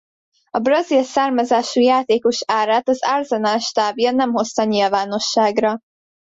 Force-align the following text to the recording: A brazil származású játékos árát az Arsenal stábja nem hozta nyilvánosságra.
A 0.49 0.59
brazil 0.59 1.03
származású 1.03 1.81
játékos 1.81 2.39
árát 2.47 2.89
az 2.89 3.03
Arsenal 3.03 3.59
stábja 3.59 4.11
nem 4.11 4.31
hozta 4.31 4.63
nyilvánosságra. 4.63 5.79